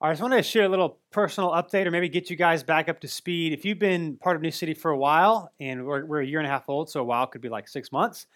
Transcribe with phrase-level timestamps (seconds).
[0.00, 2.88] I just wanted to share a little personal update or maybe get you guys back
[2.88, 3.52] up to speed.
[3.52, 6.38] If you've been part of New City for a while, and we're, we're a year
[6.38, 8.26] and a half old, so a while could be like six months,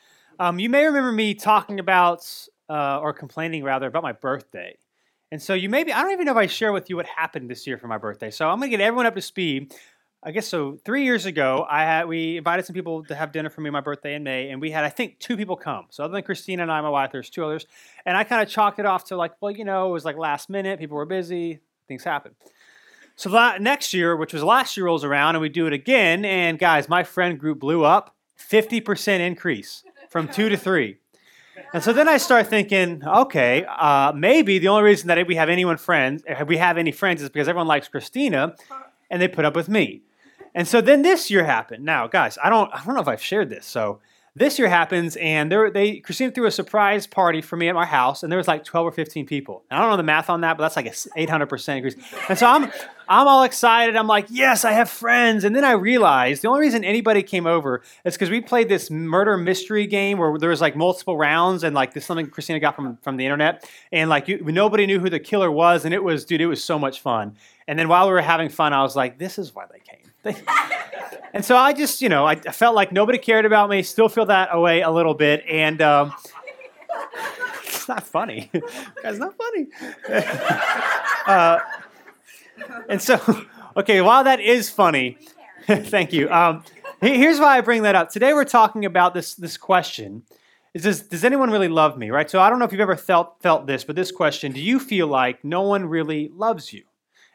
[0.41, 2.27] um, you may remember me talking about
[2.69, 4.77] uh, or complaining rather about my birthday.
[5.31, 7.49] And so you maybe, I don't even know if I share with you what happened
[7.49, 8.31] this year for my birthday.
[8.31, 9.75] So I'm going to get everyone up to speed.
[10.25, 10.79] I guess so.
[10.85, 13.73] Three years ago, I had we invited some people to have dinner for me on
[13.73, 15.87] my birthday in May, and we had I think two people come.
[15.91, 17.67] So other than Christina and I, my wife, there's two others,
[18.07, 20.17] and I kind of chalked it off to like, well, you know, it was like
[20.17, 22.37] last minute, people were busy, things happen.
[23.17, 26.25] So that next year, which was last year, rolls around, and we do it again,
[26.25, 30.99] and guys, my friend group blew up, fifty percent increase from two to three.
[31.75, 35.49] And so then I start thinking, okay, uh, maybe the only reason that we have
[35.49, 38.55] anyone friends, we have any friends, is because everyone likes Christina,
[39.11, 40.03] and they put up with me.
[40.55, 41.85] And so then this year happened.
[41.85, 43.67] Now, guys, I don't I don't know if I've shared this.
[43.67, 44.01] So
[44.35, 47.85] this year happens, and there they Christina threw a surprise party for me at my
[47.85, 49.63] house, and there was like 12 or 15 people.
[49.71, 52.03] And I don't know the math on that, but that's like a 800 percent increase.
[52.31, 52.73] And so I'm
[53.09, 53.95] I'm all excited.
[53.95, 55.45] I'm like, yes, I have friends.
[55.45, 58.91] And then I realized the only reason anybody came over is because we played this
[58.91, 62.75] murder mystery game where there was like multiple rounds, and like this something Christina got
[62.75, 66.03] from from the internet, and like you, nobody knew who the killer was, and it
[66.03, 67.37] was dude, it was so much fun.
[67.69, 70.02] And then while we were having fun, I was like, this is why they came.
[71.35, 73.83] And so I just, you know, I felt like nobody cared about me.
[73.83, 76.13] Still feel that away a little bit, and um,
[77.65, 78.51] it's not funny.
[79.05, 79.67] It's not funny.
[81.27, 81.59] uh,
[82.89, 83.21] and so,
[83.77, 85.19] okay, while that is funny,
[85.67, 86.31] thank you.
[86.31, 86.63] Um,
[87.01, 88.11] here's why I bring that up.
[88.11, 90.23] Today we're talking about this this question.
[90.75, 92.11] Is this, does anyone really love me?
[92.11, 92.31] Right.
[92.31, 94.79] So I don't know if you've ever felt felt this, but this question: Do you
[94.79, 96.85] feel like no one really loves you?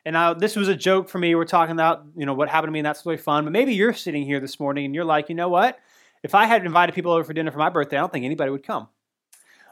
[0.07, 1.35] And now this was a joke for me.
[1.35, 3.43] We're talking about, you know, what happened to me, and that's really fun.
[3.43, 5.79] But maybe you're sitting here this morning and you're like, you know what?
[6.23, 8.49] If I had invited people over for dinner for my birthday, I don't think anybody
[8.49, 8.87] would come.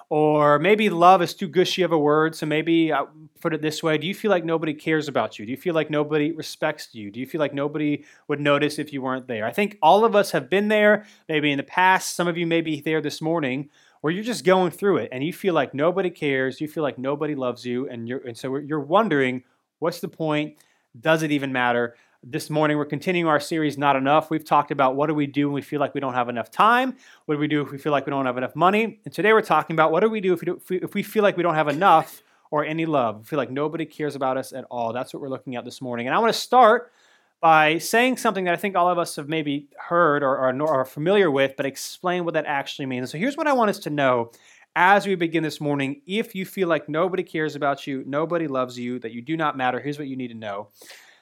[0.09, 3.05] Or maybe love is too gushy of a word, so maybe I
[3.39, 3.97] put it this way.
[3.97, 5.45] Do you feel like nobody cares about you?
[5.45, 7.11] Do you feel like nobody respects you?
[7.11, 9.45] Do you feel like nobody would notice if you weren't there?
[9.45, 12.13] I think all of us have been there, maybe in the past.
[12.13, 13.69] Some of you may be there this morning,
[14.01, 16.97] where you're just going through it and you feel like nobody cares, you feel like
[16.97, 19.43] nobody loves you, and, you're, and so you're wondering,
[19.79, 20.57] What's the point?
[20.99, 21.95] Does it even matter?
[22.23, 24.31] This morning, we're continuing our series, Not Enough.
[24.31, 26.49] We've talked about what do we do when we feel like we don't have enough
[26.49, 26.95] time?
[27.25, 29.01] What do we do if we feel like we don't have enough money?
[29.03, 31.23] And today, we're talking about what do we do if we, do, if we, feel
[31.23, 33.19] like we don't have enough or any love?
[33.19, 34.93] We feel like nobody cares about us at all.
[34.93, 36.07] That's what we're looking at this morning.
[36.07, 36.93] And I want to start
[37.41, 40.85] by saying something that I think all of us have maybe heard or, or, are
[40.85, 43.11] familiar with, but explain what that actually means.
[43.11, 44.31] So here's what I want us to know
[44.75, 48.77] as we begin this morning, if you feel like nobody cares about you, nobody loves
[48.77, 50.69] you, that you do not matter, here's what you need to know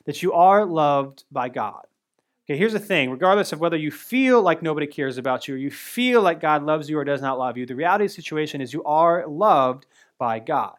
[0.05, 1.85] that you are loved by God.
[2.45, 5.57] Okay, here's the thing regardless of whether you feel like nobody cares about you or
[5.57, 8.15] you feel like God loves you or does not love you, the reality of the
[8.15, 9.85] situation is you are loved
[10.17, 10.75] by God.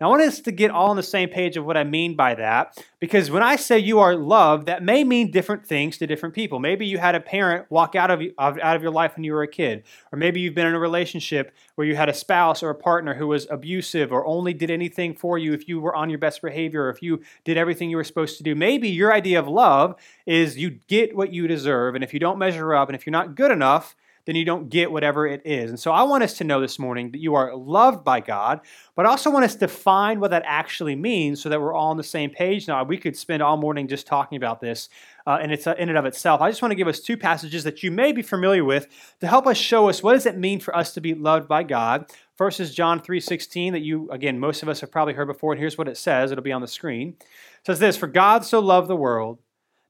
[0.00, 2.14] Now, I want us to get all on the same page of what I mean
[2.14, 6.06] by that, because when I say you are loved, that may mean different things to
[6.06, 6.60] different people.
[6.60, 9.42] Maybe you had a parent walk out of, out of your life when you were
[9.42, 9.82] a kid,
[10.12, 13.14] or maybe you've been in a relationship where you had a spouse or a partner
[13.14, 16.42] who was abusive or only did anything for you if you were on your best
[16.42, 18.54] behavior, or if you did everything you were supposed to do.
[18.54, 22.38] Maybe your idea of love is you get what you deserve, and if you don't
[22.38, 23.96] measure up, and if you're not good enough,
[24.28, 25.70] then you don't get whatever it is.
[25.70, 28.60] And so I want us to know this morning that you are loved by God,
[28.94, 31.88] but I also want us to find what that actually means so that we're all
[31.88, 32.68] on the same page.
[32.68, 34.90] Now, we could spend all morning just talking about this,
[35.26, 36.42] uh, and it's uh, in and of itself.
[36.42, 38.86] I just want to give us two passages that you may be familiar with
[39.20, 41.62] to help us show us what does it mean for us to be loved by
[41.62, 42.12] God.
[42.36, 45.58] First is John 3:16 that you again most of us have probably heard before and
[45.58, 46.30] here's what it says.
[46.30, 47.16] It'll be on the screen.
[47.18, 49.38] It says this, "For God so loved the world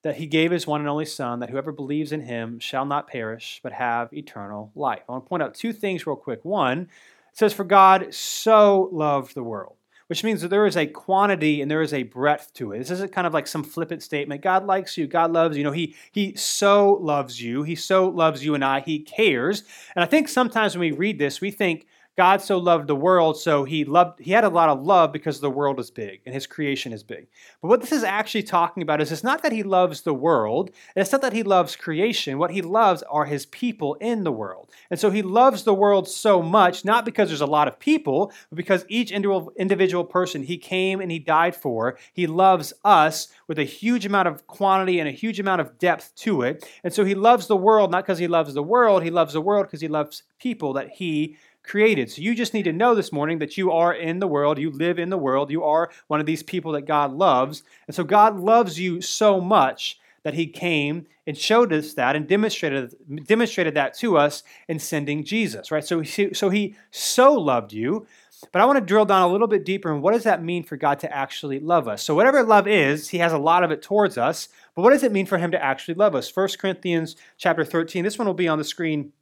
[0.02, 3.08] that he gave his one and only Son, that whoever believes in him shall not
[3.08, 5.02] perish, but have eternal life.
[5.08, 6.44] I want to point out two things real quick.
[6.44, 6.88] One, it
[7.32, 9.76] says, For God so loved the world,
[10.06, 12.78] which means that there is a quantity and there is a breadth to it.
[12.78, 14.40] This isn't kind of like some flippant statement.
[14.40, 15.60] God likes you, God loves you.
[15.60, 19.64] You know, he, he so loves you, he so loves you and I, he cares.
[19.96, 21.86] And I think sometimes when we read this, we think,
[22.18, 25.38] God so loved the world, so he loved he had a lot of love because
[25.38, 27.28] the world is big and his creation is big.
[27.62, 30.72] But what this is actually talking about is it's not that he loves the world,
[30.96, 32.36] it's not that he loves creation.
[32.36, 34.68] What he loves are his people in the world.
[34.90, 38.32] And so he loves the world so much, not because there's a lot of people,
[38.50, 43.60] but because each individual person he came and he died for, he loves us with
[43.60, 46.68] a huge amount of quantity and a huge amount of depth to it.
[46.82, 49.40] And so he loves the world not because he loves the world, he loves the
[49.40, 52.10] world because he loves people that he created.
[52.10, 54.70] So you just need to know this morning that you are in the world, you
[54.70, 57.62] live in the world, you are one of these people that God loves.
[57.86, 62.26] And so God loves you so much that he came and showed us that and
[62.26, 62.94] demonstrated,
[63.24, 65.84] demonstrated that to us in sending Jesus, right?
[65.84, 68.06] So so he so loved you
[68.52, 70.62] But I want to drill down a little bit deeper and what does that mean
[70.62, 72.02] for God to actually love us?
[72.02, 75.02] So whatever love is, he has a lot of it towards us, but what does
[75.02, 76.34] it mean for him to actually love us?
[76.34, 78.04] 1 Corinthians chapter 13.
[78.04, 79.12] This one will be on the screen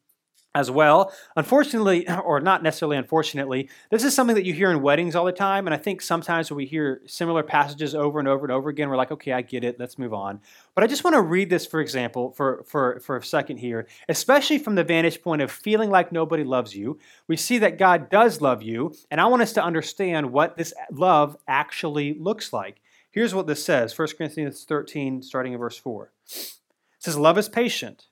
[0.56, 1.12] as well.
[1.36, 5.32] Unfortunately, or not necessarily unfortunately, this is something that you hear in weddings all the
[5.32, 5.66] time.
[5.66, 8.88] And I think sometimes when we hear similar passages over and over and over again,
[8.88, 10.40] we're like, okay, I get it, let's move on.
[10.74, 13.86] But I just want to read this, for example, for, for, for a second here,
[14.08, 16.98] especially from the vantage point of feeling like nobody loves you.
[17.28, 20.72] We see that God does love you, and I want us to understand what this
[20.90, 22.80] love actually looks like.
[23.10, 26.12] Here's what this says 1 Corinthians 13, starting in verse 4.
[26.26, 26.54] It
[26.98, 28.06] says, Love is patient,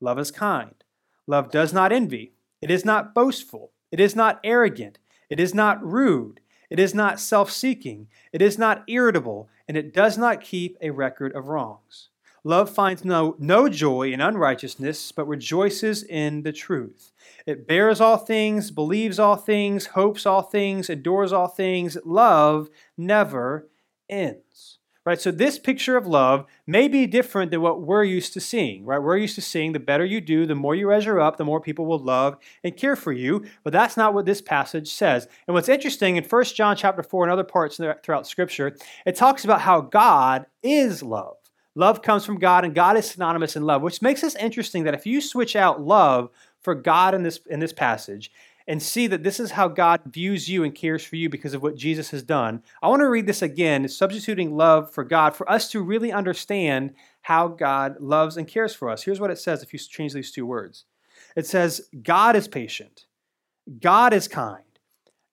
[0.00, 0.74] love is kind.
[1.30, 2.32] Love does not envy.
[2.60, 3.70] It is not boastful.
[3.92, 4.98] It is not arrogant.
[5.28, 6.40] It is not rude.
[6.68, 8.08] It is not self seeking.
[8.32, 9.48] It is not irritable.
[9.68, 12.08] And it does not keep a record of wrongs.
[12.42, 17.12] Love finds no, no joy in unrighteousness, but rejoices in the truth.
[17.46, 21.96] It bears all things, believes all things, hopes all things, adores all things.
[22.04, 23.68] Love never
[24.08, 24.79] ends.
[25.06, 25.20] Right?
[25.20, 28.98] So this picture of love may be different than what we're used to seeing, right?
[28.98, 31.60] We're used to seeing the better you do, the more you measure up, the more
[31.60, 35.26] people will love and care for you, but that's not what this passage says.
[35.46, 38.76] And what's interesting in 1 John chapter 4 and other parts throughout scripture,
[39.06, 41.36] it talks about how God is love.
[41.74, 44.94] Love comes from God and God is synonymous in love, which makes this interesting that
[44.94, 46.28] if you switch out love
[46.60, 48.30] for God in this in this passage
[48.66, 51.62] and see that this is how God views you and cares for you because of
[51.62, 52.62] what Jesus has done.
[52.82, 56.94] I want to read this again, substituting love for God, for us to really understand
[57.22, 59.02] how God loves and cares for us.
[59.02, 60.84] Here's what it says if you change these two words
[61.36, 63.06] it says, God is patient,
[63.80, 64.64] God is kind,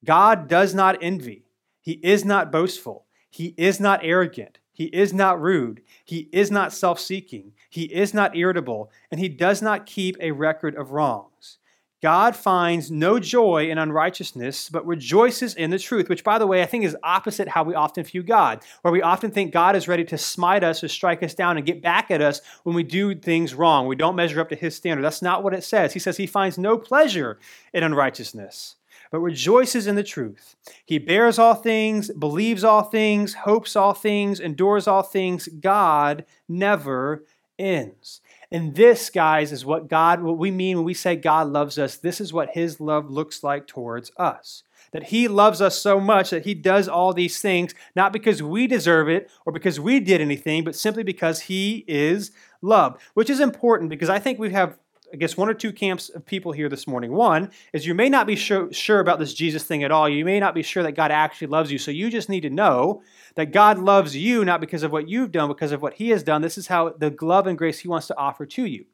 [0.04, 1.46] God does not envy,
[1.82, 4.60] He is not boastful, He is not arrogant.
[4.78, 5.82] He is not rude.
[6.06, 7.54] He is not self seeking.
[7.68, 8.92] He is not irritable.
[9.10, 11.58] And he does not keep a record of wrongs.
[12.02, 16.62] God finds no joy in unrighteousness, but rejoices in the truth, which, by the way,
[16.62, 19.88] I think is opposite how we often view God, where we often think God is
[19.88, 22.84] ready to smite us or strike us down and get back at us when we
[22.84, 23.88] do things wrong.
[23.88, 25.02] We don't measure up to his standard.
[25.02, 25.94] That's not what it says.
[25.94, 27.40] He says he finds no pleasure
[27.74, 28.76] in unrighteousness,
[29.12, 30.56] but rejoices in the truth.
[30.86, 35.48] He bears all things, believes all things, hopes all things, endures all things.
[35.48, 37.24] God never
[37.58, 38.22] ends.
[38.52, 41.98] And this, guys, is what God, what we mean when we say God loves us.
[41.98, 44.64] This is what His love looks like towards us.
[44.94, 48.68] That He loves us so much that He does all these things, not because we
[48.68, 53.42] deserve it or because we did anything, but simply because He is love, which is
[53.42, 54.80] important because I think we have
[55.14, 57.14] I guess, one or two camps of people here this morning.
[57.14, 60.10] One is you may not be sure, sure, about this Jesus thing at all.
[60.10, 61.78] You may not be sure that God actually loves you.
[61.78, 63.02] So you just need to know
[63.36, 66.24] that God loves you not because of what you've done, because of what He has
[66.24, 66.42] done.
[66.42, 68.86] This is how the love and grace He wants to offer to you.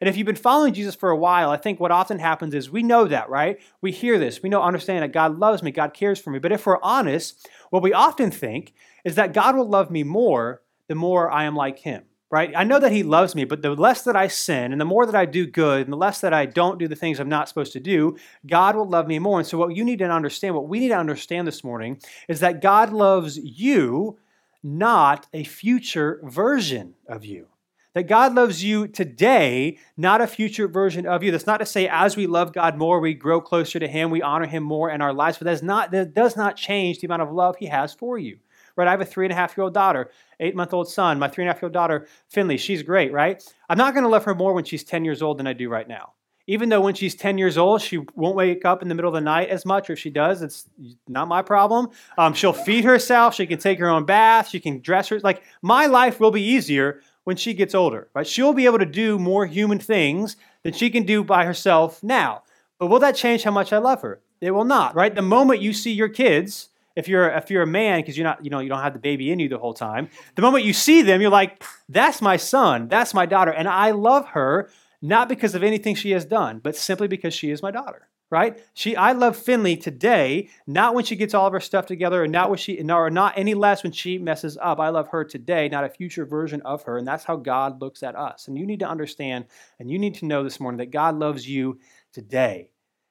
[0.00, 2.70] And if you've been following Jesus for a while, I think what often happens is
[2.70, 3.58] we know that, right?
[3.82, 4.42] We hear this.
[4.42, 6.38] We know, understand that God loves me, God cares for me.
[6.38, 8.72] But if we're honest, what we often think
[9.04, 12.52] is that God will love me more the more I am like Him right?
[12.54, 15.06] I know that He loves me, but the less that I sin and the more
[15.06, 17.48] that I do good and the less that I don't do the things I'm not
[17.48, 18.16] supposed to do,
[18.46, 19.38] God will love me more.
[19.38, 22.40] And so, what you need to understand, what we need to understand this morning, is
[22.40, 24.18] that God loves you,
[24.62, 27.46] not a future version of you.
[27.94, 31.32] That God loves you today, not a future version of you.
[31.32, 34.22] That's not to say as we love God more, we grow closer to Him, we
[34.22, 37.22] honor Him more in our lives, but that's not, that does not change the amount
[37.22, 38.38] of love He has for you
[38.78, 38.88] right?
[38.88, 40.10] I have a three and a half year old daughter,
[40.40, 42.56] eight month old son, my three and a half year old daughter, Finley.
[42.56, 43.42] She's great, right?
[43.68, 45.68] I'm not going to love her more when she's 10 years old than I do
[45.68, 46.12] right now.
[46.46, 49.14] Even though when she's 10 years old, she won't wake up in the middle of
[49.14, 50.66] the night as much, or if she does, it's
[51.06, 51.90] not my problem.
[52.16, 55.20] Um, she'll feed herself, she can take her own bath, she can dress her.
[55.20, 58.26] Like, my life will be easier when she gets older, right?
[58.26, 62.44] She'll be able to do more human things than she can do by herself now.
[62.78, 64.22] But will that change how much I love her?
[64.40, 65.14] It will not, right?
[65.14, 68.44] The moment you see your kids, if you're if you're a man because you're not
[68.44, 70.72] you know you don't have the baby in you the whole time the moment you
[70.72, 72.88] see them you're like that's my son.
[72.88, 73.52] That's my daughter.
[73.52, 74.68] And i love her
[75.00, 78.60] not because of anything she has done but simply because she is my daughter right?
[78.74, 82.32] She i love finley today not when she gets all of her stuff together and
[82.32, 84.80] not when she or not any less when she messes up.
[84.80, 88.02] I love her today not a future version of her and that's how god looks
[88.02, 88.48] at us.
[88.48, 89.46] And you need to understand
[89.78, 91.78] and you need to know this morning that god loves you
[92.12, 92.70] today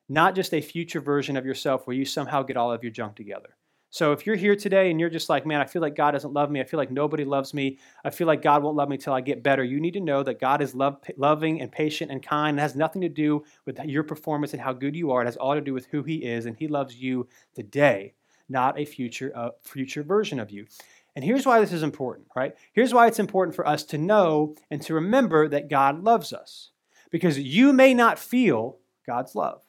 [0.10, 3.16] not just a future version of yourself where you somehow get all of your junk
[3.16, 3.56] together
[3.98, 6.32] so if you're here today and you're just like, man, I feel like God doesn't
[6.32, 6.62] love me.
[6.62, 7.80] I feel like nobody loves me.
[8.06, 9.64] I feel like God won't love me until I get better.
[9.64, 12.60] You need to know that God is love, loving and patient and kind.
[12.60, 15.24] It has nothing to do with your performance and how good you are.
[15.24, 18.14] It has all to do with who He is, and He loves you today,
[18.48, 20.68] not a future uh, future version of you.
[21.16, 22.54] And here's why this is important, right?
[22.74, 26.70] Here's why it's important for us to know and to remember that God loves us.
[27.10, 28.78] Because you may not feel
[29.08, 29.62] God's love.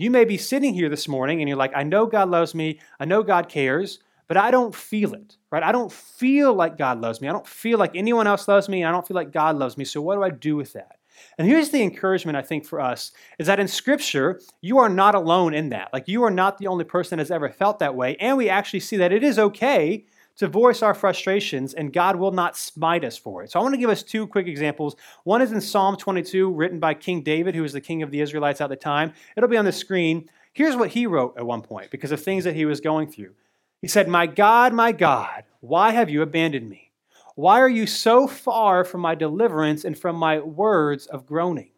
[0.00, 2.80] You may be sitting here this morning and you're like, I know God loves me,
[2.98, 5.62] I know God cares, but I don't feel it, right?
[5.62, 7.28] I don't feel like God loves me.
[7.28, 8.82] I don't feel like anyone else loves me.
[8.82, 9.84] I don't feel like God loves me.
[9.84, 11.00] So what do I do with that?
[11.36, 15.14] And here's the encouragement I think for us is that in scripture, you are not
[15.14, 15.90] alone in that.
[15.92, 18.16] Like you are not the only person that has ever felt that way.
[18.20, 20.06] And we actually see that it is okay
[20.36, 23.50] to voice our frustrations and God will not smite us for it.
[23.50, 24.96] So I want to give us two quick examples.
[25.24, 28.20] One is in Psalm 22, written by King David, who was the king of the
[28.20, 29.12] Israelites at the time.
[29.36, 30.28] It'll be on the screen.
[30.52, 33.34] Here's what he wrote at one point because of things that he was going through.
[33.82, 36.90] He said, My God, my God, why have you abandoned me?
[37.34, 41.70] Why are you so far from my deliverance and from my words of groaning?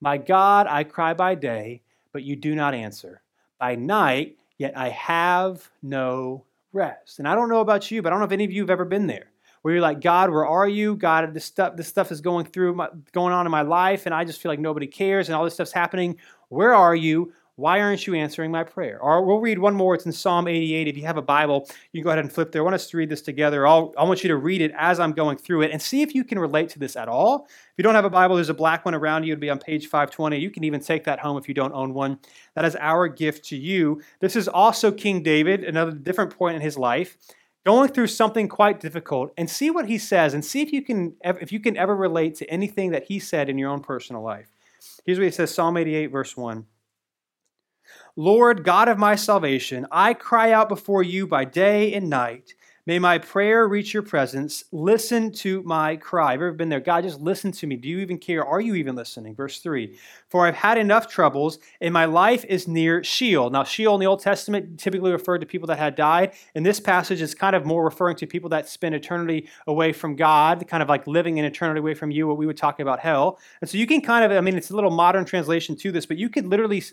[0.00, 3.22] My God, I cry by day, but you do not answer.
[3.58, 6.45] By night, yet I have no
[6.76, 7.18] rest.
[7.18, 8.70] And I don't know about you, but I don't know if any of you have
[8.70, 10.94] ever been there where you're like, God, where are you?
[10.94, 14.14] God, this stuff, this stuff is going through, my, going on in my life, and
[14.14, 16.18] I just feel like nobody cares, and all this stuff's happening.
[16.50, 17.32] Where are you?
[17.56, 19.00] Why aren't you answering my prayer?
[19.00, 19.94] Or we'll read one more.
[19.94, 20.88] It's in Psalm 88.
[20.88, 22.60] If you have a Bible, you can go ahead and flip there.
[22.60, 23.66] I want us to read this together.
[23.66, 26.14] I'll, I want you to read it as I'm going through it and see if
[26.14, 27.46] you can relate to this at all.
[27.48, 29.32] If you don't have a Bible, there's a black one around you.
[29.32, 30.38] It'll be on page 520.
[30.38, 32.18] You can even take that home if you don't own one.
[32.54, 34.02] That is our gift to you.
[34.20, 37.16] This is also King David, another different point in his life
[37.64, 41.14] going through something quite difficult and see what he says and see if you can
[41.24, 44.46] if you can ever relate to anything that he said in your own personal life.
[45.04, 46.64] Here's what he says Psalm 88 verse 1.
[48.16, 52.54] Lord, God of my salvation, I cry out before you by day and night.
[52.88, 54.62] May my prayer reach your presence.
[54.70, 56.30] Listen to my cry.
[56.30, 56.78] Have you ever been there?
[56.78, 57.74] God, just listen to me.
[57.74, 58.46] Do you even care?
[58.46, 59.34] Are you even listening?
[59.34, 63.50] Verse 3 For I've had enough troubles, and my life is near Sheol.
[63.50, 66.34] Now, Sheol in the Old Testament typically referred to people that had died.
[66.54, 70.14] In this passage, it's kind of more referring to people that spend eternity away from
[70.14, 73.00] God, kind of like living in eternity away from you, what we would talk about
[73.00, 73.40] hell.
[73.60, 76.06] And so you can kind of, I mean, it's a little modern translation to this,
[76.06, 76.84] but you could literally,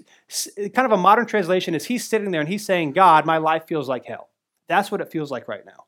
[0.57, 3.67] kind of a modern translation is he's sitting there and he's saying, God, my life
[3.67, 4.31] feels like hell.
[4.67, 5.86] That's what it feels like right now.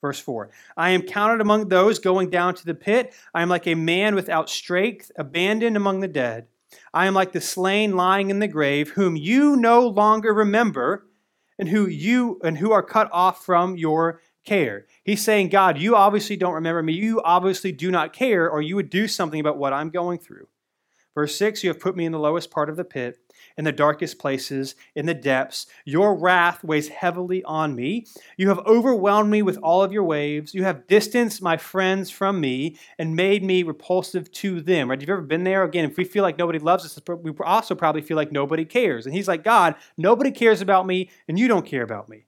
[0.00, 3.14] Verse 4 I am counted among those going down to the pit.
[3.32, 6.46] I am like a man without strength, abandoned among the dead.
[6.92, 11.06] I am like the slain lying in the grave, whom you no longer remember,
[11.58, 14.86] and who you and who are cut off from your care.
[15.04, 16.92] He's saying, God, you obviously don't remember me.
[16.92, 20.48] You obviously do not care, or you would do something about what I'm going through.
[21.14, 23.18] Verse 6 You have put me in the lowest part of the pit
[23.56, 25.66] in the darkest places, in the depths.
[25.84, 28.06] Your wrath weighs heavily on me.
[28.36, 30.54] You have overwhelmed me with all of your waves.
[30.54, 34.90] You have distanced my friends from me and made me repulsive to them.
[34.90, 35.00] Right?
[35.00, 35.62] Have you ever been there?
[35.62, 39.06] Again, if we feel like nobody loves us, we also probably feel like nobody cares.
[39.06, 42.24] And he's like, God, nobody cares about me, and you don't care about me.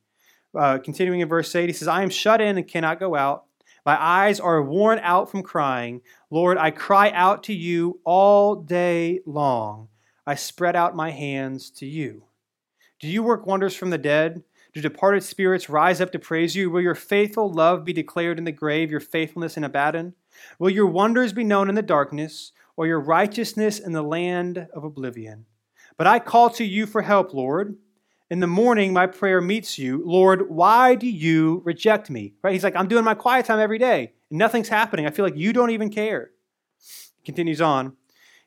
[0.56, 3.45] Uh, continuing in verse 8, he says, I am shut in and cannot go out.
[3.86, 6.02] My eyes are worn out from crying.
[6.28, 9.88] Lord, I cry out to you all day long.
[10.26, 12.24] I spread out my hands to you.
[12.98, 14.42] Do you work wonders from the dead?
[14.74, 16.68] Do departed spirits rise up to praise you?
[16.68, 20.14] Will your faithful love be declared in the grave, your faithfulness in Abaddon?
[20.58, 24.82] Will your wonders be known in the darkness, or your righteousness in the land of
[24.82, 25.46] oblivion?
[25.96, 27.76] But I call to you for help, Lord.
[28.28, 30.02] In the morning, my prayer meets you.
[30.04, 32.34] Lord, why do you reject me?
[32.42, 32.52] Right?
[32.52, 34.12] He's like, I'm doing my quiet time every day.
[34.30, 35.06] And Nothing's happening.
[35.06, 36.30] I feel like you don't even care.
[37.16, 37.96] He continues on.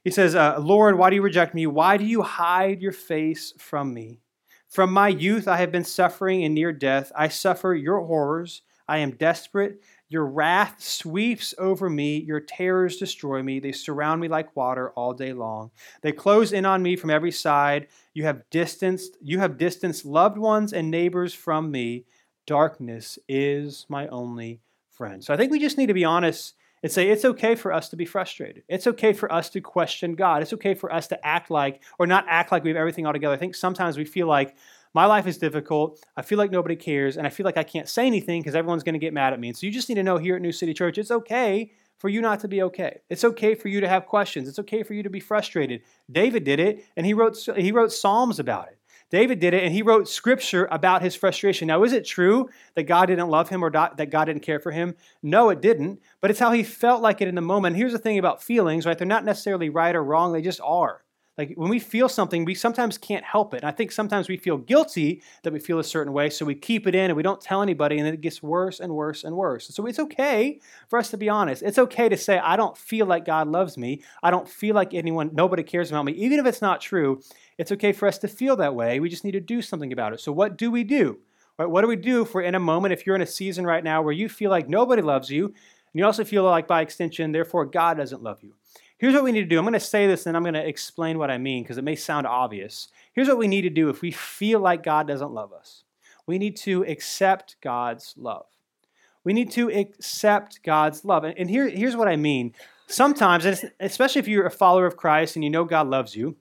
[0.03, 1.65] He says, uh, Lord, why do you reject me?
[1.65, 4.19] Why do you hide your face from me?
[4.67, 7.12] From my youth I have been suffering and near death.
[7.15, 8.62] I suffer your horrors.
[8.88, 9.81] I am desperate.
[10.10, 12.18] Your wrath sweeps over me.
[12.18, 13.60] Your terrors destroy me.
[13.60, 15.70] They surround me like water all day long.
[16.01, 17.88] They close in on me from every side.
[18.16, 22.06] You have distanced, you have distanced loved ones and neighbors from me.
[22.48, 25.24] Darkness is my only friend.
[25.24, 27.89] So I think we just need to be honest and say it's okay for us
[27.89, 28.63] to be frustrated.
[28.68, 30.42] It's okay for us to question God.
[30.42, 33.13] It's okay for us to act like, or not act like we have everything all
[33.13, 33.34] together.
[33.34, 34.56] I think sometimes we feel like
[34.93, 36.03] my life is difficult.
[36.17, 38.84] I feel like nobody cares, and I feel like I can't say anything because everyone's
[38.84, 39.50] going to get mad at me.
[39.50, 42.10] And so you just need to know here at New City Church, it's okay for
[42.10, 43.01] you not to be okay.
[43.10, 44.48] It's okay for you to have questions.
[44.48, 45.81] It's okay for you to be frustrated.
[46.12, 48.77] David did it, and he wrote he wrote psalms about it.
[49.12, 51.67] David did it, and he wrote scripture about his frustration.
[51.67, 54.72] Now, is it true that God didn't love him or that God didn't care for
[54.72, 54.96] him?
[55.24, 57.75] No, it didn't, but it's how he felt like it in the moment.
[57.75, 58.98] Here's the thing about feelings, right?
[58.98, 61.03] They're not necessarily right or wrong, they just are.
[61.39, 63.62] Like when we feel something, we sometimes can't help it.
[63.62, 66.53] And I think sometimes we feel guilty that we feel a certain way, so we
[66.53, 69.24] keep it in and we don't tell anybody, and then it gets worse and worse
[69.24, 69.74] and worse.
[69.74, 71.63] So it's okay for us to be honest.
[71.63, 74.01] It's okay to say, I don't feel like God loves me.
[74.22, 76.12] I don't feel like anyone, nobody cares about me.
[76.12, 77.22] Even if it's not true,
[77.58, 79.00] it's okay for us to feel that way.
[79.00, 80.19] We just need to do something about it.
[80.19, 81.19] So what do we do?
[81.58, 83.65] Right, what do we do if we're in a moment, if you're in a season
[83.65, 85.55] right now where you feel like nobody loves you, and
[85.93, 88.55] you also feel like by extension, therefore, God doesn't love you?
[89.00, 89.58] Here's what we need to do.
[89.58, 91.84] I'm going to say this and I'm going to explain what I mean because it
[91.84, 92.89] may sound obvious.
[93.13, 95.84] Here's what we need to do if we feel like God doesn't love us
[96.29, 98.46] we need to accept God's love.
[99.24, 101.24] We need to accept God's love.
[101.24, 102.53] And here, here's what I mean.
[102.86, 103.48] Sometimes,
[103.79, 106.36] especially if you're a follower of Christ and you know God loves you,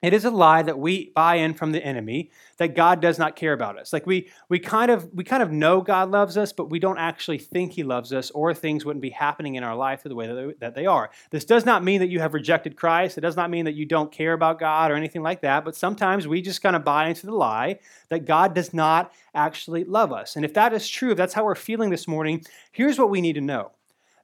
[0.00, 3.34] it is a lie that we buy in from the enemy that God does not
[3.34, 3.92] care about us.
[3.92, 6.98] Like we we kind of we kind of know God loves us, but we don't
[6.98, 10.28] actually think He loves us, or things wouldn't be happening in our life the way
[10.28, 11.10] that they, that they are.
[11.30, 13.18] This does not mean that you have rejected Christ.
[13.18, 15.64] It does not mean that you don't care about God or anything like that.
[15.64, 19.82] But sometimes we just kind of buy into the lie that God does not actually
[19.82, 20.36] love us.
[20.36, 23.20] And if that is true, if that's how we're feeling this morning, here's what we
[23.20, 23.72] need to know: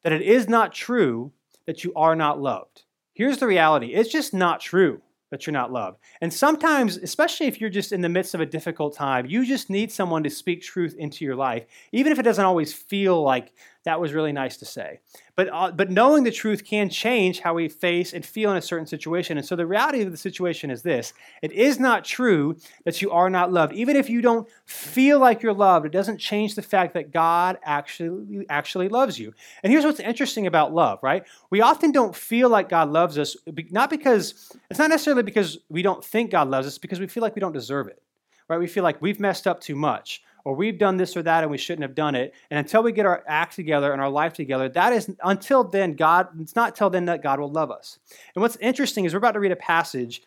[0.02, 1.32] that it is not true
[1.66, 2.84] that you are not loved.
[3.12, 5.02] Here's the reality: it's just not true
[5.34, 5.98] that you're not loved.
[6.20, 9.68] And sometimes, especially if you're just in the midst of a difficult time, you just
[9.68, 13.52] need someone to speak truth into your life, even if it doesn't always feel like
[13.84, 15.00] that was really nice to say.
[15.36, 18.62] But, uh, but knowing the truth can change how we face and feel in a
[18.62, 19.36] certain situation.
[19.36, 21.12] And so the reality of the situation is this
[21.42, 23.74] it is not true that you are not loved.
[23.74, 27.58] Even if you don't feel like you're loved, it doesn't change the fact that God
[27.62, 29.34] actually, actually loves you.
[29.62, 31.24] And here's what's interesting about love, right?
[31.50, 33.36] We often don't feel like God loves us,
[33.70, 37.22] not because, it's not necessarily because we don't think God loves us, because we feel
[37.22, 38.02] like we don't deserve it,
[38.48, 38.58] right?
[38.58, 41.50] We feel like we've messed up too much or we've done this or that and
[41.50, 42.34] we shouldn't have done it.
[42.50, 45.94] And until we get our act together and our life together, that is until then,
[45.94, 47.98] God, it's not till then that God will love us.
[48.34, 50.22] And what's interesting is we're about to read a passage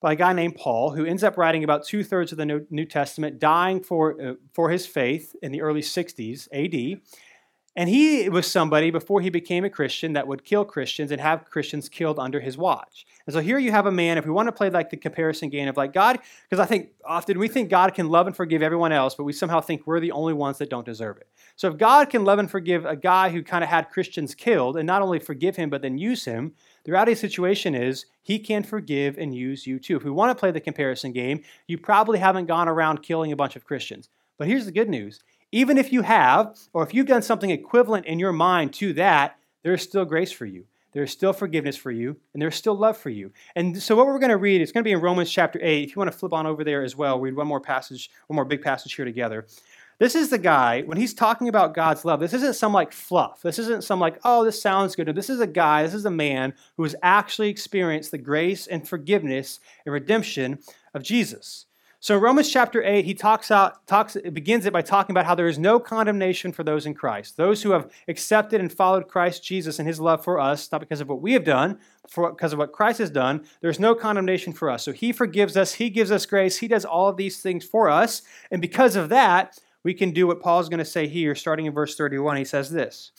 [0.00, 2.84] by a guy named Paul who ends up writing about two thirds of the New
[2.84, 7.00] Testament, dying for, uh, for his faith in the early 60s AD.
[7.76, 11.50] And he was somebody before he became a Christian that would kill Christians and have
[11.50, 13.04] Christians killed under his watch.
[13.26, 15.48] And so here you have a man, if we want to play like the comparison
[15.48, 18.62] game of like God, because I think often we think God can love and forgive
[18.62, 21.26] everyone else, but we somehow think we're the only ones that don't deserve it.
[21.56, 24.76] So if God can love and forgive a guy who kind of had Christians killed
[24.76, 26.52] and not only forgive him, but then use him,
[26.84, 29.96] the reality situation is he can forgive and use you too.
[29.96, 33.36] If we want to play the comparison game, you probably haven't gone around killing a
[33.36, 34.10] bunch of Christians.
[34.36, 35.20] But here's the good news
[35.52, 39.38] even if you have, or if you've done something equivalent in your mind to that,
[39.62, 40.64] there is still grace for you.
[40.92, 43.32] There is still forgiveness for you, and there's still love for you.
[43.56, 45.82] And so, what we're going to read is going to be in Romans chapter 8.
[45.82, 48.36] If you want to flip on over there as well, read one more passage, one
[48.36, 49.46] more big passage here together.
[49.98, 53.42] This is the guy, when he's talking about God's love, this isn't some like fluff.
[53.42, 55.14] This isn't some like, oh, this sounds good.
[55.14, 58.88] this is a guy, this is a man who has actually experienced the grace and
[58.88, 60.58] forgiveness and redemption
[60.94, 61.66] of Jesus.
[62.04, 65.46] So Romans chapter 8, he talks out, talks, begins it by talking about how there
[65.46, 67.38] is no condemnation for those in Christ.
[67.38, 71.00] Those who have accepted and followed Christ Jesus and his love for us, not because
[71.00, 74.52] of what we have done, for, because of what Christ has done, there's no condemnation
[74.52, 74.82] for us.
[74.82, 77.88] So he forgives us, he gives us grace, he does all of these things for
[77.88, 78.20] us.
[78.50, 81.72] And because of that, we can do what Paul's going to say here, starting in
[81.72, 82.36] verse 31.
[82.36, 83.12] He says this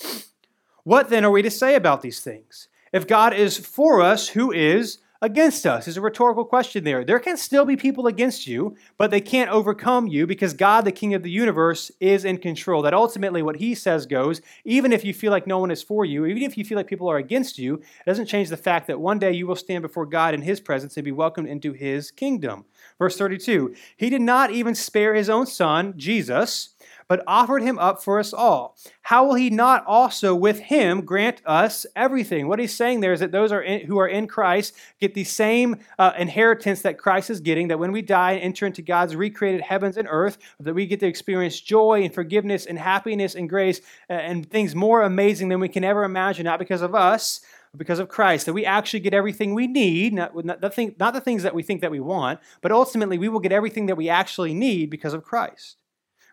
[0.84, 2.68] What then are we to say about these things?
[2.94, 5.88] If God is for us, who is against us?
[5.88, 7.04] Is a rhetorical question there.
[7.04, 10.92] There can still be people against you, but they can't overcome you because God, the
[10.92, 12.82] King of the universe, is in control.
[12.82, 16.06] That ultimately what he says goes, even if you feel like no one is for
[16.06, 18.88] you, even if you feel like people are against you, it doesn't change the fact
[18.88, 21.74] that one day you will stand before God in his presence and be welcomed into
[21.74, 22.66] his kingdom.
[23.00, 26.75] Verse 32 He did not even spare his own son, Jesus
[27.08, 28.78] but offered him up for us all.
[29.04, 32.48] How will he not also with him grant us everything?
[32.48, 35.24] What he's saying there is that those are in, who are in Christ get the
[35.24, 39.16] same uh, inheritance that Christ is getting, that when we die and enter into God's
[39.16, 43.50] recreated heavens and earth, that we get to experience joy and forgiveness and happiness and
[43.50, 47.42] grace uh, and things more amazing than we can ever imagine, not because of us,
[47.72, 50.96] but because of Christ, that we actually get everything we need, not, not, the thing,
[51.00, 53.86] not the things that we think that we want, but ultimately we will get everything
[53.88, 55.78] that we actually need because of Christ.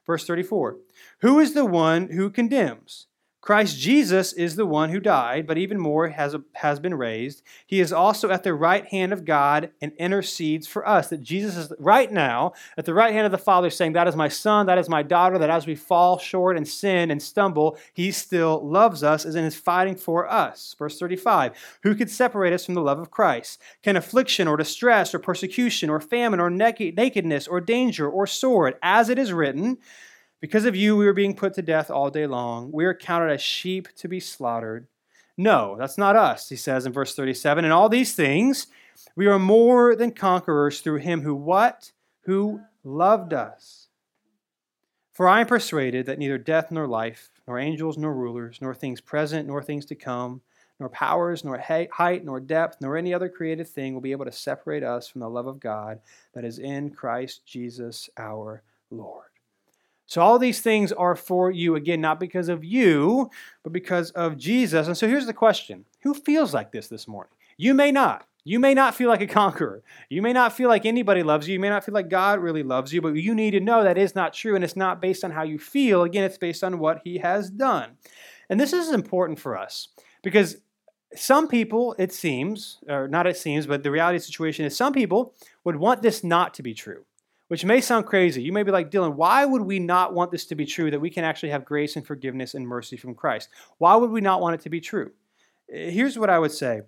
[0.06, 0.78] Verse 34
[1.20, 3.06] Who is the one who condemns?
[3.42, 7.42] Christ Jesus is the one who died, but even more has, has been raised.
[7.66, 11.08] He is also at the right hand of God and intercedes for us.
[11.08, 14.14] That Jesus is right now at the right hand of the Father, saying, That is
[14.14, 17.76] my son, that is my daughter, that as we fall short and sin and stumble,
[17.92, 20.76] he still loves us and is fighting for us.
[20.78, 23.60] Verse 35 Who could separate us from the love of Christ?
[23.82, 29.08] Can affliction or distress or persecution or famine or nakedness or danger or sword, as
[29.08, 29.78] it is written,
[30.42, 32.72] because of you, we are being put to death all day long.
[32.72, 34.88] We are counted as sheep to be slaughtered.
[35.36, 37.64] No, that's not us, he says in verse 37.
[37.64, 38.66] And all these things,
[39.14, 41.92] we are more than conquerors through him who what?
[42.22, 43.86] Who loved us.
[45.12, 49.00] For I am persuaded that neither death nor life, nor angels nor rulers, nor things
[49.00, 50.40] present nor things to come,
[50.80, 54.32] nor powers, nor height, nor depth, nor any other created thing will be able to
[54.32, 56.00] separate us from the love of God
[56.34, 59.31] that is in Christ Jesus our Lord.
[60.06, 63.30] So all these things are for you, again, not because of you,
[63.62, 64.86] but because of Jesus.
[64.86, 67.32] And so here's the question Who feels like this this morning?
[67.56, 68.26] You may not.
[68.44, 69.82] You may not feel like a conqueror.
[70.08, 71.54] You may not feel like anybody loves you.
[71.54, 73.98] You may not feel like God really loves you, but you need to know that
[73.98, 76.02] is not true, and it's not based on how you feel.
[76.02, 77.92] Again, it's based on what He has done.
[78.50, 79.88] And this is important for us
[80.22, 80.56] because
[81.14, 85.34] some people, it seems, or not it seems, but the reality situation is some people
[85.64, 87.04] would want this not to be true,
[87.52, 88.42] which may sound crazy.
[88.42, 91.02] You may be like, Dylan, why would we not want this to be true that
[91.02, 93.50] we can actually have grace and forgiveness and mercy from Christ?
[93.76, 95.12] Why would we not want it to be true?
[95.70, 96.80] Eh, here's what I would say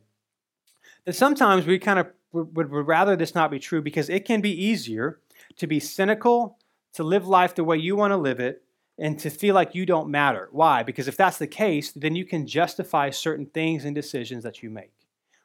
[1.04, 4.40] that sometimes we kind of would, would rather this not be true because it can
[4.40, 5.20] be easier
[5.56, 6.56] to be cynical,
[6.94, 8.62] to live life the way you want to live it,
[8.98, 10.48] and to feel like you don't matter.
[10.50, 10.82] Why?
[10.82, 14.70] Because if that's the case, then you can justify certain things and decisions that you
[14.70, 14.94] make.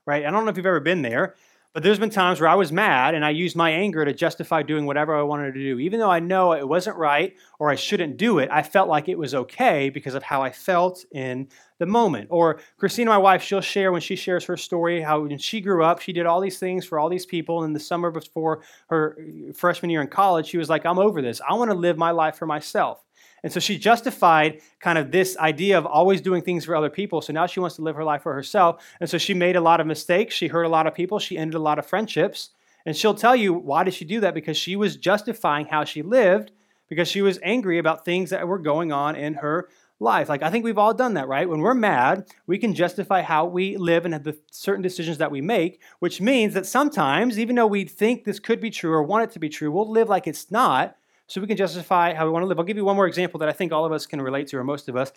[0.05, 0.25] Right?
[0.25, 1.35] I don't know if you've ever been there,
[1.73, 4.63] but there's been times where I was mad and I used my anger to justify
[4.63, 5.79] doing whatever I wanted to do.
[5.79, 9.07] Even though I know it wasn't right or I shouldn't do it, I felt like
[9.07, 12.27] it was okay because of how I felt in the moment.
[12.31, 15.83] Or Christina, my wife, she'll share when she shares her story how when she grew
[15.83, 17.63] up, she did all these things for all these people.
[17.63, 21.21] And the summer before her uh, freshman year in college, she was like, I'm over
[21.21, 21.39] this.
[21.47, 23.03] I want to live my life for myself.
[23.43, 27.21] And so she justified kind of this idea of always doing things for other people.
[27.21, 28.83] So now she wants to live her life for herself.
[28.99, 30.35] And so she made a lot of mistakes.
[30.35, 31.19] She hurt a lot of people.
[31.19, 32.51] She ended a lot of friendships.
[32.85, 34.33] And she'll tell you why did she do that?
[34.33, 36.51] Because she was justifying how she lived
[36.89, 40.29] because she was angry about things that were going on in her life.
[40.29, 41.47] Like I think we've all done that, right?
[41.47, 45.41] When we're mad, we can justify how we live and the certain decisions that we
[45.41, 49.25] make, which means that sometimes, even though we think this could be true or want
[49.25, 50.95] it to be true, we'll live like it's not
[51.29, 52.57] so we can justify how we want to live.
[52.57, 54.57] I'll give you one more example that I think all of us can relate to,
[54.57, 55.11] or most of us.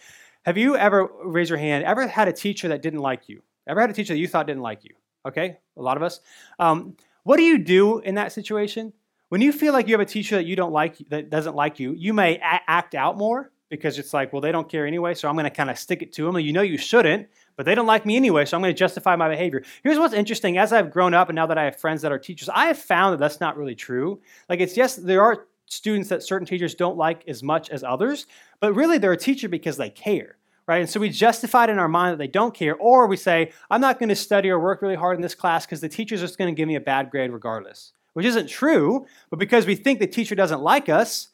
[0.45, 3.43] Have you ever, raise your hand, ever had a teacher that didn't like you?
[3.67, 4.95] Ever had a teacher that you thought didn't like you?
[5.27, 6.21] Okay, a lot of us.
[6.59, 8.93] Um, what do you do in that situation?
[9.31, 11.81] When you feel like you have a teacher that you don't like, that doesn't like
[11.81, 15.15] you, you may a- act out more because it's like, well, they don't care anyway,
[15.15, 16.37] so I'm going to kind of stick it to them.
[16.37, 18.79] And you know you shouldn't, but they don't like me anyway, so I'm going to
[18.79, 19.63] justify my behavior.
[19.83, 22.19] Here's what's interesting: as I've grown up and now that I have friends that are
[22.19, 24.21] teachers, I have found that that's not really true.
[24.51, 28.27] Like it's yes, there are students that certain teachers don't like as much as others,
[28.61, 30.37] but really they're a teacher because they care.
[30.69, 30.81] Right?
[30.81, 33.51] And so we justify it in our mind that they don't care, or we say,
[33.69, 36.21] I'm not going to study or work really hard in this class because the teacher's
[36.21, 39.75] just going to give me a bad grade regardless, which isn't true, but because we
[39.75, 41.31] think the teacher doesn't like us,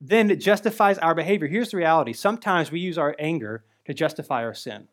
[0.00, 1.46] then it justifies our behavior.
[1.46, 4.88] Here's the reality sometimes we use our anger to justify our sin.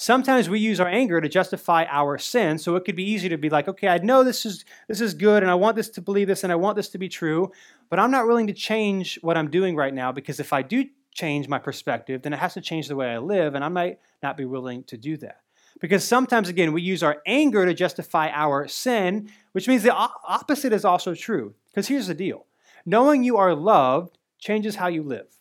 [0.00, 2.56] Sometimes we use our anger to justify our sin.
[2.56, 5.12] So it could be easy to be like, okay, I know this is this is
[5.12, 7.50] good and I want this to believe this and I want this to be true,
[7.90, 10.84] but I'm not willing to change what I'm doing right now because if I do
[11.12, 13.98] change my perspective, then it has to change the way I live, and I might
[14.22, 15.40] not be willing to do that.
[15.80, 20.72] Because sometimes, again, we use our anger to justify our sin, which means the opposite
[20.72, 21.54] is also true.
[21.70, 22.46] Because here's the deal
[22.86, 25.37] knowing you are loved changes how you live.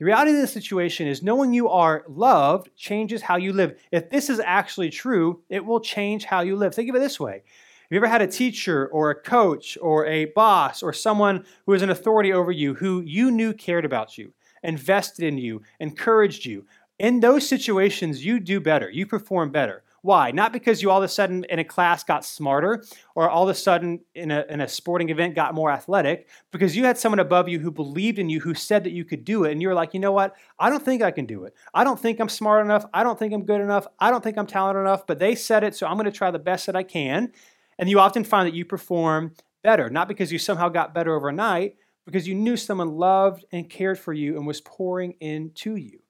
[0.00, 3.78] The reality of the situation is knowing you are loved changes how you live.
[3.92, 6.74] If this is actually true, it will change how you live.
[6.74, 7.34] Think of it this way.
[7.34, 11.74] Have you ever had a teacher or a coach or a boss or someone who
[11.74, 14.32] is an authority over you who you knew cared about you,
[14.62, 16.64] invested in you, encouraged you?
[16.98, 18.88] In those situations, you do better.
[18.88, 19.82] You perform better.
[20.02, 20.30] Why?
[20.30, 22.82] Not because you all of a sudden in a class got smarter
[23.14, 26.74] or all of a sudden in a, in a sporting event got more athletic, because
[26.76, 29.44] you had someone above you who believed in you, who said that you could do
[29.44, 29.52] it.
[29.52, 30.36] And you were like, you know what?
[30.58, 31.54] I don't think I can do it.
[31.74, 32.86] I don't think I'm smart enough.
[32.94, 33.86] I don't think I'm good enough.
[33.98, 36.30] I don't think I'm talented enough, but they said it, so I'm going to try
[36.30, 37.32] the best that I can.
[37.78, 41.76] And you often find that you perform better, not because you somehow got better overnight,
[42.06, 46.00] because you knew someone loved and cared for you and was pouring into you.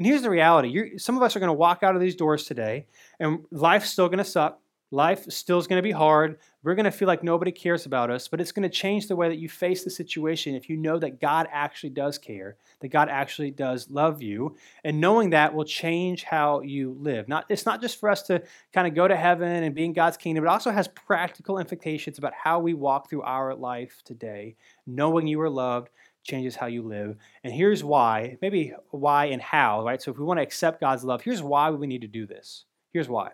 [0.00, 2.16] And here's the reality You're, some of us are going to walk out of these
[2.16, 2.86] doors today,
[3.18, 4.58] and life's still going to suck.
[4.90, 6.38] Life still is going to be hard.
[6.62, 9.14] We're going to feel like nobody cares about us, but it's going to change the
[9.14, 12.88] way that you face the situation if you know that God actually does care, that
[12.88, 17.28] God actually does love you, and knowing that will change how you live.
[17.28, 19.92] Not it's not just for us to kind of go to heaven and be in
[19.92, 24.56] God's kingdom, it also has practical implications about how we walk through our life today,
[24.86, 25.90] knowing you are loved,
[26.22, 27.16] changes how you live.
[27.44, 30.00] And here's why, maybe why and how, right?
[30.00, 32.64] So if we want to accept God's love, here's why we need to do this.
[32.92, 33.30] Here's why.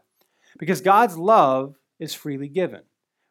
[0.59, 2.83] Because God's love is freely given.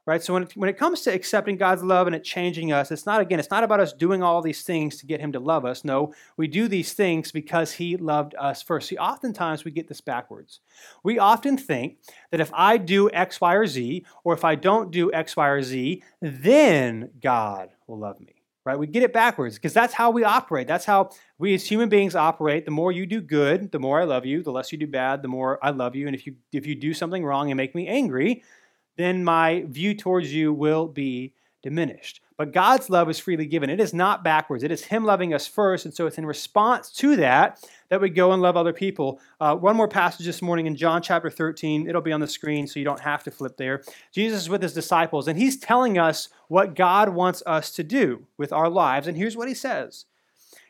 [0.07, 0.21] Right?
[0.21, 3.07] So when it, when it comes to accepting God's love and it changing us, it's
[3.07, 5.65] not again, it's not about us doing all these things to get him to love
[5.65, 5.83] us.
[5.83, 8.87] No, we do these things because he loved us first.
[8.87, 10.59] See, oftentimes we get this backwards.
[11.03, 11.97] We often think
[12.29, 15.47] that if I do X, Y, or Z, or if I don't do X, Y,
[15.47, 18.34] or Z, then God will love me
[18.65, 18.77] right?
[18.77, 20.67] We get it backwards because that's how we operate.
[20.67, 22.65] That's how we as human beings operate.
[22.65, 24.41] The more you do good, the more I love you.
[24.41, 26.07] The less you do bad, the more I love you.
[26.07, 28.43] And if you if you do something wrong and make me angry,
[28.97, 32.21] then my view towards you will be diminished.
[32.37, 33.69] But God's love is freely given.
[33.69, 34.63] It is not backwards.
[34.63, 35.85] It is Him loving us first.
[35.85, 39.21] And so it's in response to that that we go and love other people.
[39.39, 41.87] Uh, one more passage this morning in John chapter 13.
[41.87, 43.83] It'll be on the screen so you don't have to flip there.
[44.11, 48.25] Jesus is with his disciples and he's telling us what God wants us to do
[48.37, 49.07] with our lives.
[49.07, 50.05] And here's what he says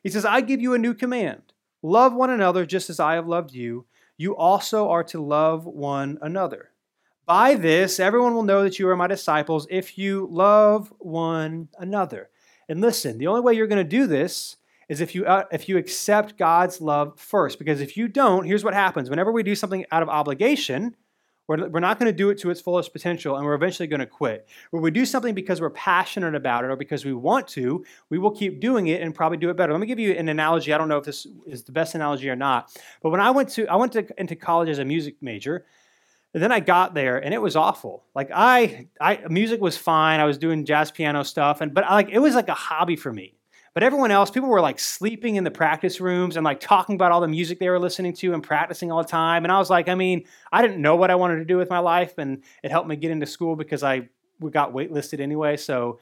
[0.03, 1.41] He says, I give you a new command
[1.81, 3.85] love one another just as I have loved you.
[4.17, 6.71] You also are to love one another.
[7.25, 12.29] By this, everyone will know that you are my disciples if you love one another.
[12.69, 14.57] And listen, the only way you're going to do this
[14.89, 17.57] is if you uh, if you accept God's love first.
[17.57, 20.95] Because if you don't, here's what happens: whenever we do something out of obligation,
[21.47, 24.01] we're, we're not going to do it to its fullest potential, and we're eventually going
[24.01, 24.47] to quit.
[24.69, 28.19] When we do something because we're passionate about it or because we want to, we
[28.19, 29.71] will keep doing it and probably do it better.
[29.71, 30.73] Let me give you an analogy.
[30.73, 33.49] I don't know if this is the best analogy or not, but when I went
[33.49, 35.65] to I went to, into college as a music major.
[36.35, 38.03] And then I got there and it was awful.
[38.13, 40.19] Like I, I music was fine.
[40.19, 43.13] I was doing jazz piano stuff, and but like it was like a hobby for
[43.13, 43.37] me.
[43.73, 47.13] But everyone else, people were like sleeping in the practice rooms and like talking about
[47.13, 49.45] all the music they were listening to and practicing all the time.
[49.45, 51.69] And I was like, I mean, I didn't know what I wanted to do with
[51.69, 54.09] my life, and it helped me get into school because I
[54.51, 55.55] got waitlisted anyway.
[55.55, 55.99] So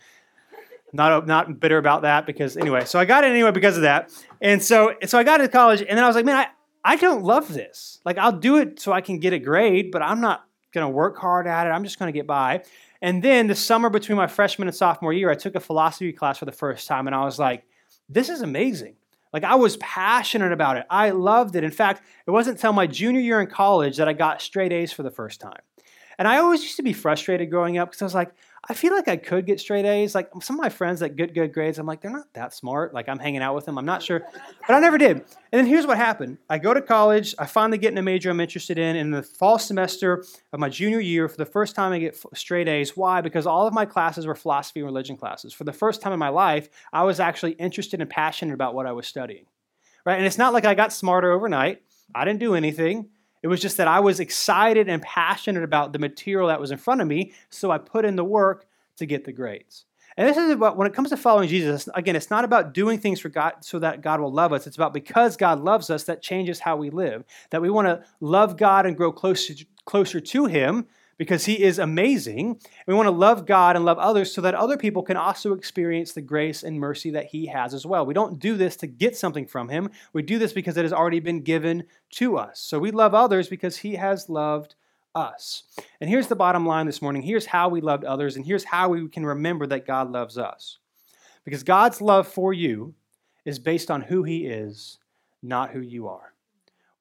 [0.93, 2.85] not not bitter about that because anyway.
[2.85, 4.11] So I got it anyway because of that.
[4.41, 6.47] And so so I got into college, and then I was like, man, I
[6.83, 7.99] I don't love this.
[8.05, 10.89] Like, I'll do it so I can get a grade, but I'm not going to
[10.89, 11.69] work hard at it.
[11.69, 12.63] I'm just going to get by.
[13.01, 16.37] And then the summer between my freshman and sophomore year, I took a philosophy class
[16.37, 17.65] for the first time, and I was like,
[18.09, 18.95] this is amazing.
[19.31, 20.85] Like, I was passionate about it.
[20.89, 21.63] I loved it.
[21.63, 24.93] In fact, it wasn't until my junior year in college that I got straight A's
[24.93, 25.61] for the first time.
[26.17, 28.33] And I always used to be frustrated growing up because I was like,
[28.69, 30.15] I feel like I could get straight A's.
[30.15, 32.93] Like some of my friends that get good grades, I'm like, they're not that smart.
[32.93, 33.77] Like I'm hanging out with them.
[33.77, 34.25] I'm not sure.
[34.65, 35.17] But I never did.
[35.17, 36.37] And then here's what happened.
[36.49, 37.35] I go to college.
[37.37, 38.95] I finally get in a major I'm interested in.
[38.95, 40.23] In the fall semester
[40.53, 42.95] of my junior year, for the first time, I get straight A's.
[42.95, 43.19] Why?
[43.19, 45.53] Because all of my classes were philosophy and religion classes.
[45.53, 48.85] For the first time in my life, I was actually interested and passionate about what
[48.85, 49.47] I was studying.
[50.05, 50.17] Right?
[50.17, 51.81] And it's not like I got smarter overnight.
[52.15, 53.09] I didn't do anything.
[53.43, 56.77] It was just that I was excited and passionate about the material that was in
[56.77, 58.65] front of me, so I put in the work
[58.97, 59.85] to get the grades.
[60.15, 62.99] And this is about when it comes to following Jesus, again, it's not about doing
[62.99, 64.67] things for God so that God will love us.
[64.67, 67.23] It's about because God loves us that changes how we live.
[67.49, 69.53] That we want to love God and grow closer
[69.85, 72.59] closer to him because he is amazing.
[72.87, 76.13] We want to love God and love others so that other people can also experience
[76.13, 78.05] the grace and mercy that he has as well.
[78.05, 79.89] We don't do this to get something from him.
[80.11, 82.59] We do this because it has already been given to us.
[82.59, 84.75] So we love others because he has loved
[85.15, 85.63] us.
[86.01, 87.21] And here's the bottom line this morning.
[87.21, 90.79] Here's how we loved others and here's how we can remember that God loves us.
[91.45, 92.95] Because God's love for you
[93.45, 94.97] is based on who he is,
[95.41, 96.32] not who you are.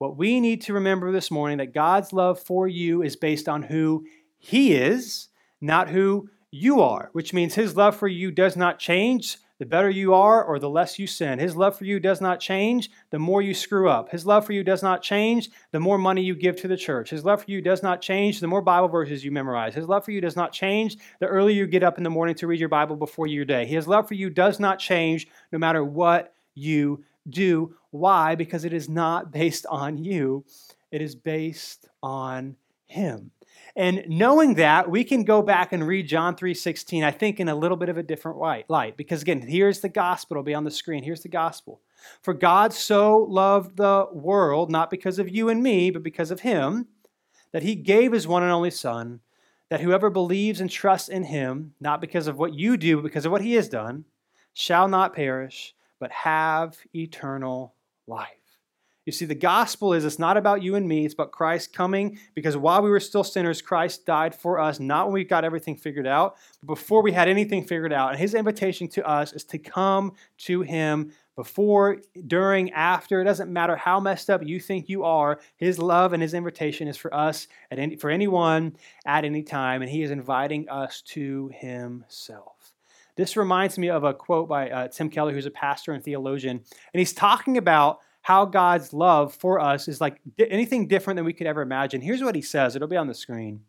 [0.03, 3.63] What we need to remember this morning that God's love for you is based on
[3.63, 4.05] who
[4.37, 5.29] He is,
[5.61, 9.89] not who you are, which means His love for you does not change the better
[9.89, 11.39] you are or the less you sin.
[11.39, 14.11] His love for you does not change the more you screw up.
[14.11, 17.11] His love for you does not change the more money you give to the church.
[17.11, 19.73] His love for you does not change the more Bible verses you memorize.
[19.73, 22.35] His love for you does not change the earlier you get up in the morning
[22.35, 23.67] to read your Bible before your day.
[23.67, 27.75] His love for you does not change no matter what you do.
[27.91, 28.35] Why?
[28.35, 30.45] Because it is not based on you,
[30.91, 32.57] it is based on
[32.87, 33.31] Him.
[33.75, 37.55] And knowing that, we can go back and read John 3:16, I think in a
[37.55, 38.97] little bit of a different light.
[38.97, 41.03] Because again, here's the gospel, it'll be on the screen.
[41.03, 41.81] Here's the gospel.
[42.21, 46.41] For God so loved the world, not because of you and me, but because of
[46.41, 46.89] him,
[47.53, 49.21] that he gave his one and only Son,
[49.69, 53.25] that whoever believes and trusts in him, not because of what you do, but because
[53.25, 54.05] of what he has done,
[54.53, 57.77] shall not perish, but have eternal
[58.09, 58.27] life.
[59.07, 62.19] You see, the gospel is it's not about you and me, it's about Christ coming
[62.35, 65.77] because while we were still sinners, Christ died for us, not when we got everything
[65.77, 68.11] figured out, but before we had anything figured out.
[68.11, 73.21] And his invitation to us is to come to him before, during, after.
[73.21, 75.39] It doesn't matter how messed up you think you are.
[75.57, 78.75] His love and his invitation is for us, at any, for anyone,
[79.07, 82.52] at any time, and he is inviting us to himself.
[83.17, 86.57] This reminds me of a quote by uh, Tim Keller, who's a pastor and theologian,
[86.57, 91.33] and he's talking about how God's love for us is like anything different than we
[91.33, 92.01] could ever imagine.
[92.01, 93.63] Here's what he says it'll be on the screen.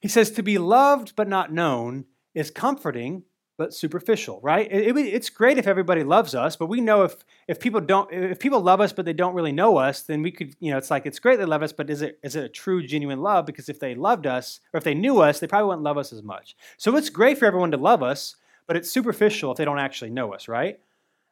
[0.00, 3.22] He says, To be loved but not known is comforting
[3.56, 4.66] but superficial, right?
[4.70, 8.12] It, it, it's great if everybody loves us, but we know if if people don't,
[8.12, 10.78] if people love us but they don't really know us, then we could, you know,
[10.78, 13.22] it's like it's great they love us, but is it is it a true, genuine
[13.22, 13.46] love?
[13.46, 16.12] Because if they loved us or if they knew us, they probably wouldn't love us
[16.12, 16.56] as much.
[16.76, 18.36] So it's great for everyone to love us,
[18.66, 20.80] but it's superficial if they don't actually know us, right?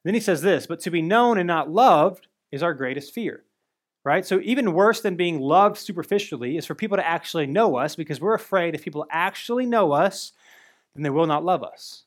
[0.04, 3.44] Then he says this, but to be known and not loved is our greatest fear.
[4.04, 4.26] Right?
[4.26, 8.20] So, even worse than being loved superficially is for people to actually know us because
[8.20, 10.32] we're afraid if people actually know us,
[10.94, 12.02] then they will not love us.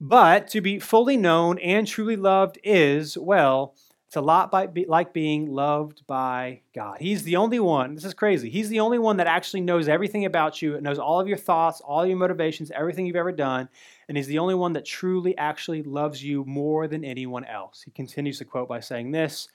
[0.00, 3.74] But to be fully known and truly loved is, well,
[4.08, 6.96] it's a lot by, like being loved by God.
[6.98, 8.48] He's the only one, this is crazy.
[8.48, 11.82] He's the only one that actually knows everything about you, knows all of your thoughts,
[11.82, 13.68] all your motivations, everything you've ever done.
[14.08, 17.82] And he's the only one that truly actually loves you more than anyone else.
[17.82, 19.48] He continues to quote by saying this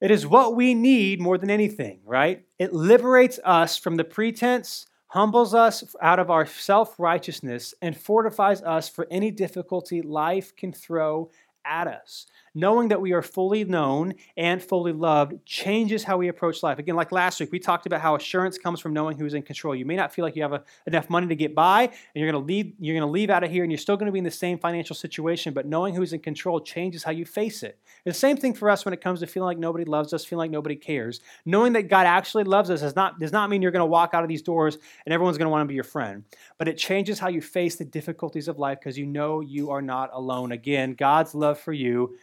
[0.00, 2.46] It is what we need more than anything, right?
[2.58, 8.60] It liberates us from the pretense humbles us out of our self righteousness, and fortifies
[8.60, 11.30] us for any difficulty life can throw
[11.64, 16.62] at us knowing that we are fully known and fully loved changes how we approach
[16.62, 16.78] life.
[16.78, 19.76] Again, like last week, we talked about how assurance comes from knowing who's in control.
[19.76, 22.32] You may not feel like you have a, enough money to get by, and you're
[22.32, 22.72] going to leave.
[22.80, 24.30] You're going to leave out of here, and you're still going to be in the
[24.30, 25.52] same financial situation.
[25.52, 27.78] But knowing who's in control changes how you face it.
[28.06, 30.44] the same thing for us when it comes to feeling like nobody loves us, feeling
[30.44, 31.20] like nobody cares.
[31.44, 34.14] Knowing that God actually loves us does not does not mean you're going to walk
[34.14, 36.24] out of these doors and everyone's going to want to be your friend.
[36.56, 39.82] But it changes how you face the difficulties of life because you know you are
[39.82, 40.52] not alone.
[40.52, 42.16] Again, God's love for you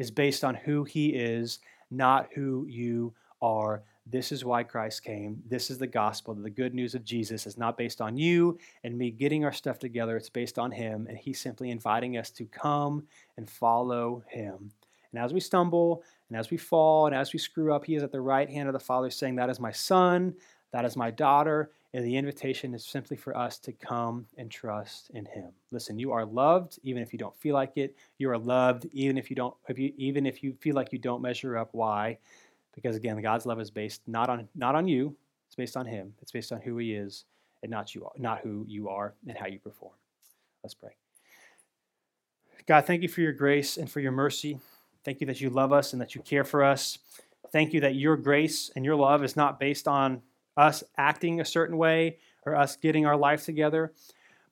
[0.00, 1.58] is based on who he is,
[1.90, 3.82] not who you are.
[4.06, 5.42] This is why Christ came.
[5.46, 6.32] This is the gospel.
[6.32, 9.78] The good news of Jesus is not based on you and me getting our stuff
[9.78, 10.16] together.
[10.16, 14.72] It's based on him, and he's simply inviting us to come and follow him.
[15.12, 18.02] And as we stumble, and as we fall, and as we screw up, he is
[18.02, 20.34] at the right hand of the Father saying, That is my son,
[20.72, 21.72] that is my daughter.
[21.92, 25.50] And the invitation is simply for us to come and trust in Him.
[25.72, 27.96] Listen, you are loved even if you don't feel like it.
[28.18, 30.98] You are loved even if you don't, if you, even if you feel like you
[30.98, 31.70] don't measure up.
[31.72, 32.18] Why?
[32.74, 35.16] Because again, God's love is based not on not on you.
[35.48, 36.14] It's based on Him.
[36.22, 37.24] It's based on who He is,
[37.62, 39.92] and not you, not who you are and how you perform.
[40.62, 40.90] Let's pray.
[42.66, 44.60] God, thank you for your grace and for your mercy.
[45.04, 46.98] Thank you that you love us and that you care for us.
[47.50, 50.22] Thank you that your grace and your love is not based on
[50.60, 53.92] us acting a certain way or us getting our life together.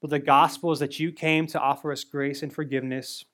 [0.00, 3.24] But the gospel is that you came to offer us grace and forgiveness,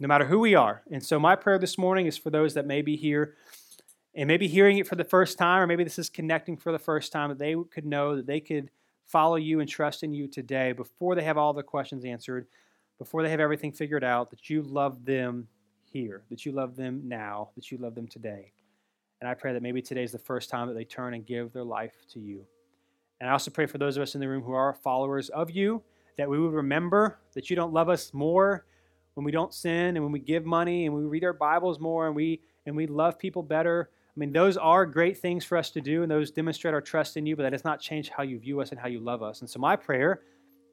[0.00, 0.82] no matter who we are.
[0.90, 3.34] And so, my prayer this morning is for those that may be here
[4.14, 6.78] and maybe hearing it for the first time, or maybe this is connecting for the
[6.78, 8.70] first time, that they could know that they could
[9.04, 12.46] follow you and trust in you today before they have all the questions answered,
[12.98, 15.46] before they have everything figured out, that you love them
[15.92, 18.52] here, that you love them now, that you love them today.
[19.24, 21.50] And I pray that maybe today is the first time that they turn and give
[21.54, 22.44] their life to you.
[23.18, 25.50] And I also pray for those of us in the room who are followers of
[25.50, 25.82] you
[26.18, 28.66] that we would remember that you don't love us more
[29.14, 32.06] when we don't sin and when we give money and we read our Bibles more
[32.06, 33.88] and we and we love people better.
[34.14, 37.16] I mean, those are great things for us to do and those demonstrate our trust
[37.16, 39.22] in you, but that does not change how you view us and how you love
[39.22, 39.40] us.
[39.40, 40.20] And so my prayer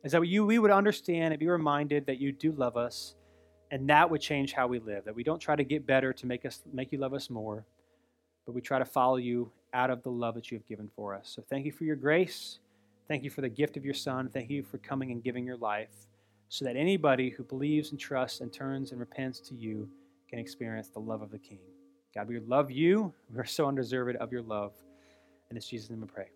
[0.03, 3.15] is that you we would understand and be reminded that you do love us
[3.71, 5.05] and that would change how we live.
[5.05, 7.65] That we don't try to get better to make us make you love us more,
[8.45, 11.15] but we try to follow you out of the love that you have given for
[11.15, 11.31] us.
[11.33, 12.59] So thank you for your grace.
[13.07, 14.29] Thank you for the gift of your Son.
[14.29, 16.07] Thank you for coming and giving your life
[16.49, 19.89] so that anybody who believes and trusts and turns and repents to you
[20.29, 21.59] can experience the love of the King.
[22.13, 23.13] God, we love you.
[23.33, 24.73] We're so undeserved of your love.
[25.49, 26.27] And it's Jesus' name we pray.